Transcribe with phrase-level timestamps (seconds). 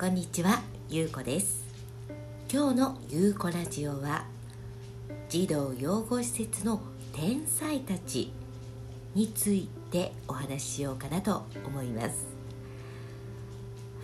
[0.00, 1.64] こんにちは、ゆうこです。
[2.48, 4.26] 今日のゆうこラジオは
[5.28, 6.80] 児童養護施設の
[7.12, 8.32] 天才たち
[9.16, 12.26] についてお話ししようかなと思います。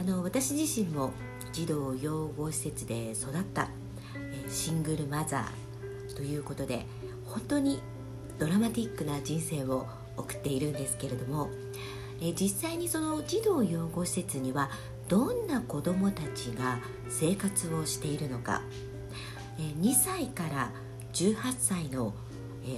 [0.01, 1.13] あの私自身も
[1.53, 3.69] 児童養護施設で育った
[4.49, 6.87] シングルマザーということで
[7.25, 7.81] 本当に
[8.41, 9.87] ドラマティックな人生を
[10.17, 11.51] 送っているんですけれども
[12.41, 14.71] 実際にその児童養護施設には
[15.09, 16.79] どんな子どもたちが
[17.09, 18.63] 生活をしているのか。
[19.59, 20.71] 2歳から
[21.13, 22.15] 18歳の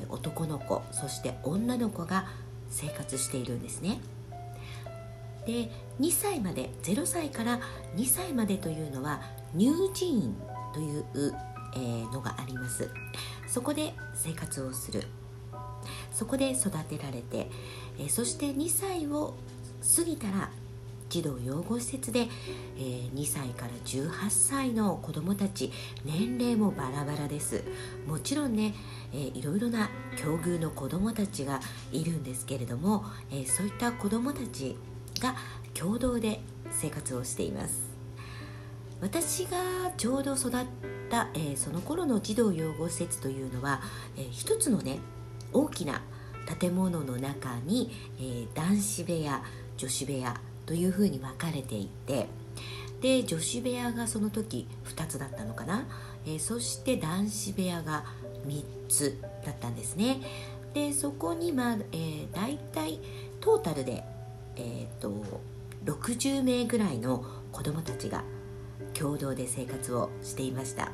[0.09, 2.27] 男の子そして女の子が
[2.69, 4.01] 生活しているんですね。
[5.47, 7.61] で2歳まで0歳から
[7.95, 9.23] 2歳までというのは
[9.57, 10.35] 乳児院
[10.75, 11.05] という、
[12.13, 12.91] のがあります。
[13.47, 15.05] そこで生活をする。
[16.11, 17.51] そこで育てられて、
[18.09, 19.35] そして2歳を
[19.97, 20.51] 過ぎたら
[21.09, 22.29] 児童養護施設で、
[22.77, 25.73] えー、2歳から18歳の子どもたち
[26.05, 27.63] 年齢もバラバラです。
[28.07, 28.75] もちろんね、
[29.13, 31.61] えー、いろいろな境遇の子どもたちが
[31.93, 34.77] いるんですけれども、えー、そういった子どもたち
[35.21, 35.37] が
[35.75, 37.97] 共同で生活をしています。
[39.01, 40.53] 私がちょうど育っ
[41.11, 43.81] た、えー、その頃の児童養護施設というのは、
[44.17, 44.99] えー、一つのね
[45.53, 46.03] 大きな
[46.59, 49.43] 建物の中に、えー、男子部屋
[49.77, 52.27] 女子部屋というふうに分かれていて
[53.01, 55.87] で女子部屋がその時2つだったのかな、
[56.27, 58.05] えー、そして男子部屋が
[58.47, 60.21] 3つだったんですね。
[60.75, 63.01] でそこにまあ、えー、大体
[63.41, 64.05] トータルで、
[64.57, 65.13] えーと、
[65.85, 68.25] 60名ぐらいの子どもたちが
[68.93, 70.91] 共同で生活をしていました。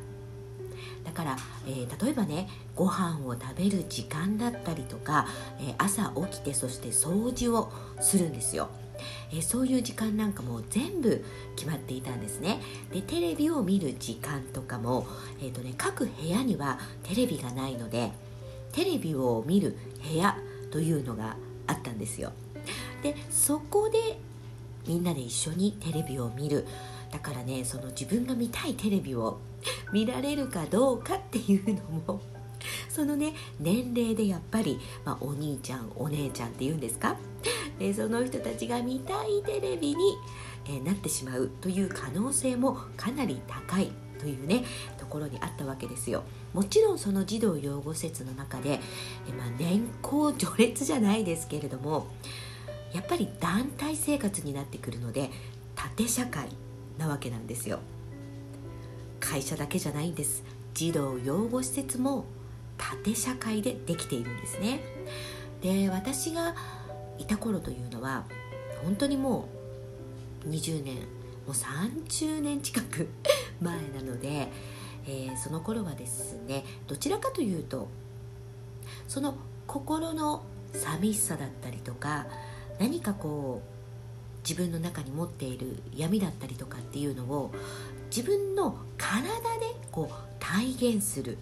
[1.05, 1.37] だから、
[1.67, 5.27] えー、例えばねご飯を食べる時間だったりとか、
[5.61, 8.69] えー、朝起きてそして掃除をするんですよ。
[9.33, 11.25] え、そういう時間なんかも全部
[11.57, 12.61] 決まっていたんですね。
[12.93, 15.07] でテレビを見る時間とかも、
[15.41, 18.13] えーとね、各部屋にはテレビがないので
[18.73, 19.77] テレビを見る
[20.11, 20.37] 部屋
[20.71, 21.37] というのが
[21.67, 22.33] あったんですよ。
[23.03, 24.19] でそこで
[24.87, 26.67] みんなで一緒にテレビを見る。
[27.11, 29.39] だからねその自分が見たいテレビを
[29.93, 32.23] 見られるかどうかっていうのも
[32.89, 37.17] そのね年齢でやっぱり、まあ、お兄ちゃんお姉ちゃんっていうんですか？
[37.81, 40.17] えその人たちが見たいテレビに、
[40.69, 43.91] えなってしまうという可能性もかなり高い
[44.21, 44.63] というね
[44.97, 46.23] ところにあったわけですよ。
[46.55, 48.79] もちろんその児童養護施設の中で、
[49.29, 52.07] えまあ、年功序列じゃないですけれども
[52.93, 55.31] やっぱり団体生活になってくるので
[55.75, 56.49] 縦社会
[56.99, 57.81] なわけなんですよ。
[59.19, 60.45] 会社だけじゃないんです。
[60.75, 62.25] 児童養護施設も
[62.77, 64.81] 縦社会でできているんですね。
[65.63, 66.55] で私が
[67.23, 68.25] いた頃というのは
[68.85, 69.49] 本当にも
[70.45, 73.09] う20年もう30年近く
[73.61, 74.49] 前なので、
[75.07, 77.89] えー、その頃はですねどちらかというと
[79.09, 80.43] その心の
[80.75, 82.27] 寂しさだったりとか
[82.79, 87.53] 何かこう自分の中に持っている闇だったりとかっていうのを
[88.15, 89.23] 自分の体
[89.59, 91.41] でこう体現するっ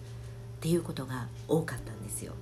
[0.61, 2.33] ていうことが多かったんですよ。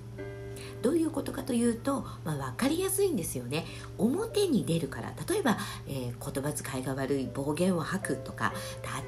[0.82, 3.66] どういうことかというと、まあ、分かりやすいんですよね。
[3.98, 5.14] 表に出るから。
[5.30, 5.58] 例えば、
[5.88, 8.54] えー、言葉遣いが悪い暴言を吐くとか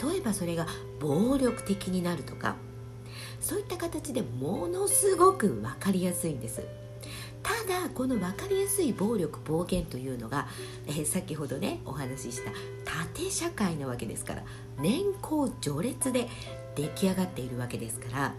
[0.03, 0.67] 例えばそれが
[0.99, 2.55] 暴力的になるとか
[3.39, 6.61] そういった形でものすごく分かりやすいんです。
[7.43, 10.47] ただこの分かりやすい暴力暴言というのが、
[10.87, 12.51] えー、先ほどねお話しした
[12.85, 14.43] 縦社会なわけですから
[14.77, 16.27] 年功序列で
[16.75, 18.33] 出来上がっているわけですから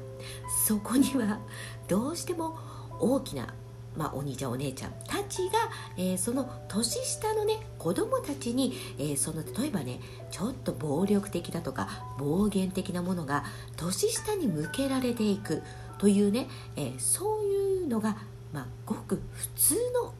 [0.66, 1.40] そこには
[1.88, 2.56] どうしても
[3.02, 3.52] 大きな、
[3.96, 13.44] まあ、お兄ちゃんお姉ちゃんたちが、えー、その年下のね子供たちに、えー、その例えばねちょっと暴力的だとか暴言的なものが
[13.76, 15.62] 年下に向けられていく
[15.98, 18.16] というね、え、そういうのが、
[18.52, 19.74] まあ、ごく普通
[20.04, 20.14] の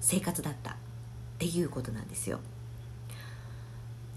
[0.00, 0.74] 生活だったっ
[1.38, 2.40] ていうことなんですよ。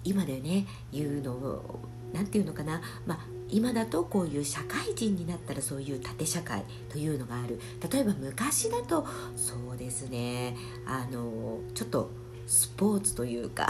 [0.04, 1.80] 今でね言うのを
[2.14, 3.20] 何て言うのかな、まあ、
[3.54, 7.60] 今だとこういう社会人になったらそういう縦社会というのがある。
[7.92, 9.06] 例えば昔だと
[9.36, 10.56] そうですね。
[10.86, 12.10] あのちょっと
[12.48, 13.68] スポーツというか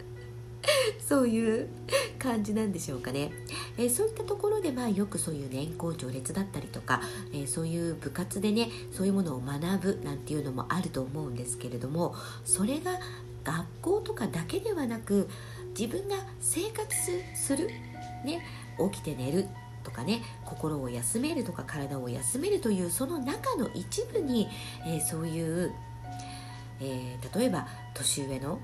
[1.00, 1.68] そういう
[2.18, 3.30] 感じなんでしょうかね、
[3.78, 7.00] えー、そういったところでまあよくそういう年功序列だったりとか、
[7.32, 12.14] えー、そういう部活でねそういうものを学ぶなんていうのもあると思うんですけれども
[12.44, 12.98] それが
[13.44, 15.28] 学校とかだけではなく
[15.78, 16.96] 自分が生活
[17.34, 17.68] する、
[18.24, 18.42] ね、
[18.92, 19.48] 起きて寝る
[19.86, 24.48] とかね心を休めるとか体を休めるというその中の一部に、
[24.84, 25.72] えー、そういう、
[26.80, 28.60] えー、例えば年上の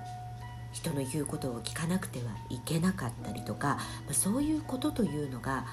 [0.73, 3.79] 人の言うことを聞かなくてはいけなかったりとか
[4.09, 5.65] まそういうことというのが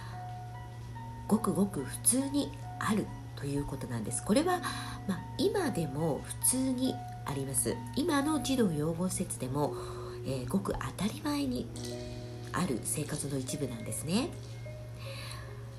[1.27, 4.23] ごくごく普通にあるということなんです。
[4.23, 4.59] これは、
[5.07, 6.93] まあ、今でも普通に
[7.25, 7.75] あります。
[7.95, 9.73] 今の児童養護施設でも、
[10.25, 11.69] えー、ごく当たり前に
[12.53, 14.29] ある生活の一部なんですね。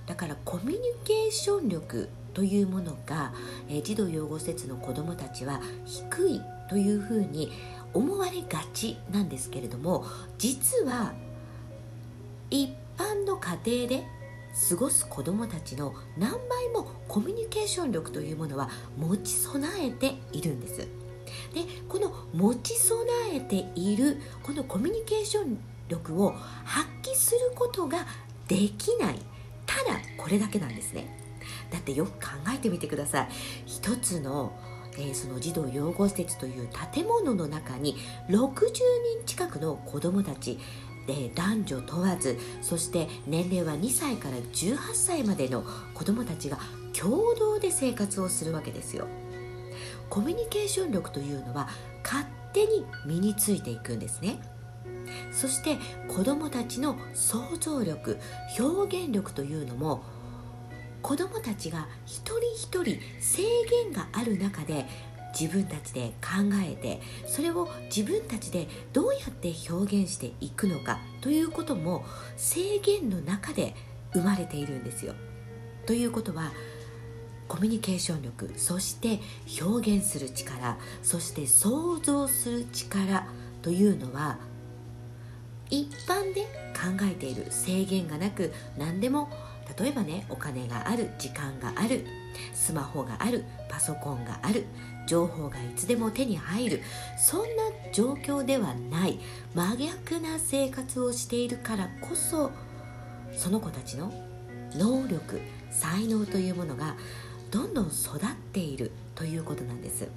[0.06, 3.32] だからコミュニケーション力というものが、
[3.68, 7.52] え、児童養護施設の子どもたちは低いというふうに
[7.92, 10.04] 思われがちなんですけれども
[10.38, 11.12] 実は
[12.50, 14.04] 一般の家庭で
[14.68, 20.78] 過ごす子どもたちの何倍もコミュニケーション力というものは持ち備えているんです。
[20.78, 20.88] で
[21.88, 25.58] この持ち備えているこのコミュニケーション
[25.90, 26.34] 力を
[26.64, 28.06] 発揮することが
[28.48, 29.18] できない。
[29.66, 31.18] ただこれだけなんですね。
[31.70, 33.28] だってよく考えてみてください。
[33.66, 34.52] 一つの
[34.98, 37.96] えー、その児童養護施設という建物の中に
[38.28, 38.48] 60
[39.18, 40.58] 人近くの子どもたち
[41.06, 45.64] で男女問わずそして年齢は2歳から18歳までの
[45.94, 46.58] 子どもたちが
[46.92, 49.06] 共同で生活をするわけですよ。
[50.08, 51.68] コミュニケーション力というのは
[52.02, 54.40] 勝手に身についていくんですね。
[55.32, 55.76] そして
[56.08, 58.18] 子どもたちの想像力
[58.58, 60.02] 表現力というのも
[61.02, 64.86] 子どもたちが一人一人制限がある中で
[65.38, 72.04] 自分たちで考えてそれを自分たちでどうやって表現していくのかということも
[72.36, 73.74] 制限の中で
[74.12, 75.14] 生まれているんですよ。
[75.86, 76.52] ということは
[77.48, 79.20] コミュニケーション力そして
[79.60, 83.26] 表現する力そして想像する力
[83.62, 84.38] というのは
[85.70, 86.42] 一般で
[86.74, 89.30] 考えている制限がなく何でも
[89.78, 92.06] 例えばねお金がある時間がある
[92.52, 94.64] スマホがあるパソコンがある
[95.06, 96.82] 情報がいつでも手に入る
[97.18, 97.46] そんな
[97.92, 99.18] 状況ではない
[99.54, 102.50] 真逆な生活をしているからこそ
[103.32, 104.12] その子たちの
[104.74, 105.40] 能力
[105.70, 106.96] 才能というものが
[107.50, 108.20] どんどん育っ
[108.52, 110.08] ているということなんです。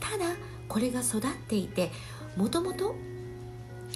[0.00, 0.34] ただ
[0.68, 1.90] これが育っていて
[2.36, 2.94] もともと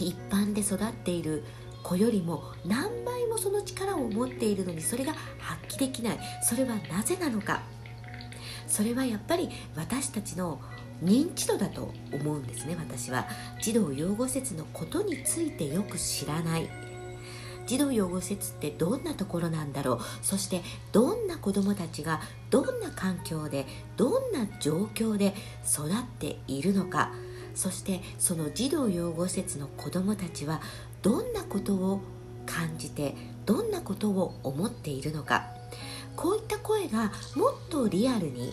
[0.04, 1.44] 一般で育っている
[1.82, 6.18] 子よりも何倍もその力を持っているのにそれが発揮できない。
[6.42, 7.62] それはなぜなのか。
[8.66, 10.60] それはやっぱり私たちの
[11.02, 13.26] 認知度だと思うんですね私は。
[13.60, 16.68] 児童養護施設のことについてよく知らない。
[17.66, 20.00] 児童養護施設ってどんなところなんだろう。
[20.22, 20.62] そして
[20.92, 22.20] どんな子どもたちが
[22.50, 27.12] どんな環境でどんな状況で育っているのか。
[27.54, 30.60] そしてその児童養護施設の子どもたちは
[31.02, 32.00] どんなことを
[32.46, 33.14] 感じて
[33.46, 35.60] どんなことを思っているのか。
[36.16, 38.52] こういった声がもっとリアルに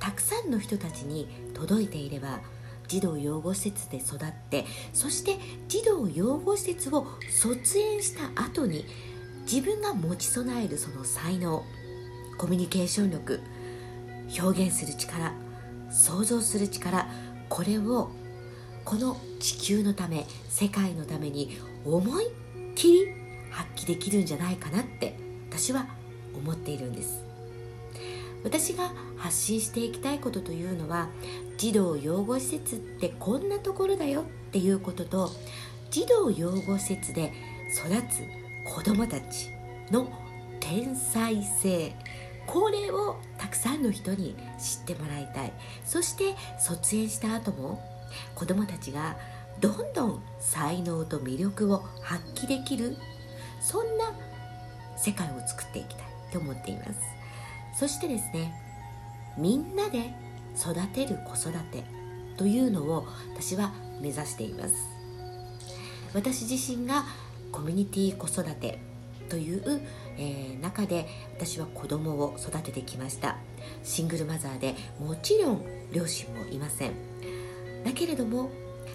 [0.00, 2.40] たくさんの人たちに届いていれば
[2.88, 5.36] 児童養護施設で育ってそして
[5.68, 8.84] 児童養護施設を卒園した後に
[9.42, 11.64] 自分が持ち備えるその才能
[12.38, 13.40] コミュニケーション力
[14.40, 15.32] 表現する力
[15.90, 17.08] 想像する力
[17.48, 18.10] これを
[18.86, 22.30] この地球のため世界のために思いっ
[22.76, 23.06] きり
[23.50, 25.18] 発揮できるんじゃないかなって
[25.50, 25.86] 私は
[26.32, 27.24] 思っているんです。
[28.44, 31.08] 私が発信していきたいことというのは
[31.58, 35.30] 児童養護施設ってこんなところだよっていうことと
[35.90, 37.32] 児童養護施設で
[37.72, 38.22] 育つ
[38.72, 39.50] 子どもたち
[39.90, 40.08] の
[40.60, 41.92] 天才性
[42.46, 45.52] これをたくさんの人に知ってもらいたい。
[45.84, 47.95] そして卒園した後も
[48.34, 49.16] 子どもたちが
[49.60, 52.96] どんどん才能と魅力を発揮できる
[53.60, 54.12] そんな
[54.96, 56.92] 世界を作っていきたいと思っています。
[57.78, 58.54] そしてですね
[59.36, 60.14] みんなで
[60.56, 61.84] 育てる子育て
[62.36, 64.74] というのを私は目指しています。
[66.14, 67.04] 私自身が
[67.52, 68.78] コミュニティ子育て
[69.28, 69.82] という、
[70.16, 73.36] えー、中で私は子供を育ててきました。
[73.82, 76.92] シングルマザーでもちろん両親もいません。
[77.84, 78.50] だけれども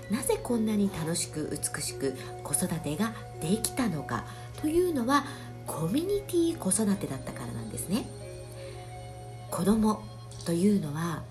[0.09, 4.25] なぜこんなに楽しく美しく子育てができたのか
[4.61, 5.23] というのは
[5.65, 8.05] コミュニティ子育てだったからなんですね。
[9.49, 10.01] 子供
[10.45, 11.23] というのは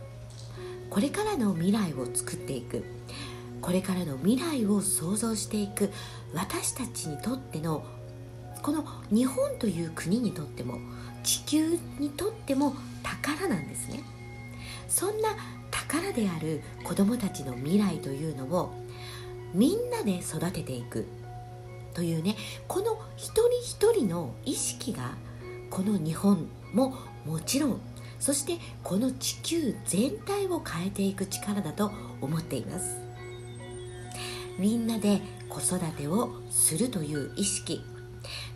[0.88, 2.84] これからの未来を作っていく。
[3.60, 5.90] これからの未来を想像していく。
[6.32, 7.84] 私たちにとっての
[8.62, 10.78] この日本という国にとっても
[11.22, 14.02] 地球にとっても宝なんですね。
[14.88, 15.28] そんな
[15.90, 18.72] 宝である子どもたちの未来というのを
[19.52, 21.06] みんなで育てていく。
[21.92, 22.36] というね
[22.68, 25.16] この一人一人の意識が
[25.70, 26.94] この日本も
[27.26, 27.80] もちろん
[28.20, 32.96] そしてこの地球全体を変えていく力だと思っています。
[34.56, 37.82] みんなで子育てをするという意識。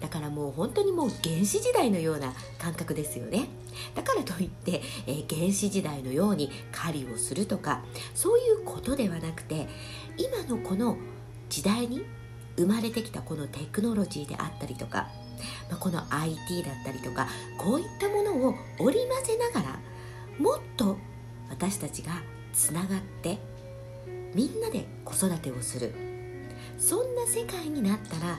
[0.00, 3.48] だからもう本当にもう原始時代のような感覚ですよね。
[3.94, 7.82] だからといって、えー、原始時代のように狩りをするとか
[8.14, 9.68] そういうことではなくて
[10.16, 10.96] 今のこの
[11.48, 12.04] 時代に
[12.56, 15.08] 生まれてきたこのテクノロジーであったりとか、
[15.70, 17.28] まあ、この IT だったりとか
[17.58, 19.78] こういったものを織り交ぜながら
[20.38, 20.98] もっと
[21.50, 22.12] 私たちが
[22.52, 23.38] つながって
[24.34, 25.94] みんなで子育てをする。
[26.78, 28.38] そんな世界になったら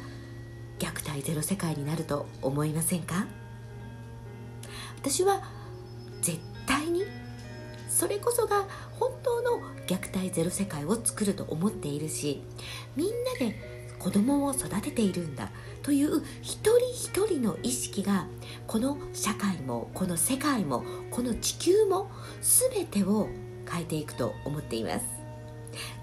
[0.78, 3.28] 虐待ゼロ世界になると思いませんか？
[5.06, 5.40] 私は
[6.24, 7.04] 絶対に
[7.88, 8.66] それこそが
[9.00, 12.42] 本当の虐待ゼロ世界を作ると思っているし
[12.96, 13.56] みんなで
[14.00, 15.52] 子供を育てているんだ
[15.84, 18.26] という一人一人の意識が
[18.66, 22.10] この社会もこの世界もこの地球も
[22.42, 23.30] 全てを
[23.70, 25.06] 変えていくと思っています。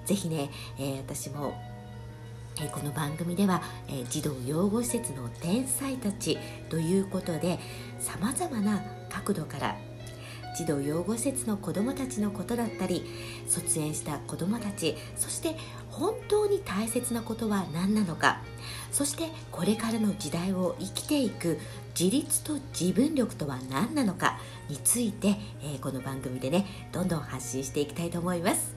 [0.06, 1.54] ぜひね、えー、私も
[2.60, 7.58] えこの番組では、え児童養護施設の天才たちということで
[7.98, 9.76] さまざまな角度から
[10.54, 13.04] 児童養護施設の子どもたちのことだったり
[13.46, 15.56] 卒園した子どもたちそして
[15.88, 18.42] 本当に大切なことは何なのか
[18.90, 21.58] そしてこれからの時代を生きていく
[21.98, 28.74] 自立と自分力とは何なのかについて、え、この番組でねどんどん発信していきたいと思います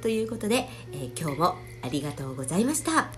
[0.00, 3.17] ということで、え、今日もありがとうございました。